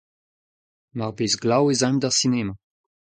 Mar 0.97 1.13
bez 1.19 1.33
glav 1.41 1.65
ez 1.73 1.81
aimp 1.87 1.99
d'ar 2.01 2.15
sinema. 2.21 2.53